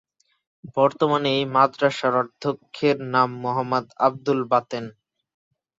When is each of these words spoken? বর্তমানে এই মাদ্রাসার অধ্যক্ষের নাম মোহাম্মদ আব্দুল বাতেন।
বর্তমানে 0.77 1.29
এই 1.37 1.45
মাদ্রাসার 1.55 2.13
অধ্যক্ষের 2.23 2.97
নাম 3.13 3.29
মোহাম্মদ 3.43 3.85
আব্দুল 4.07 4.39
বাতেন। 4.51 4.85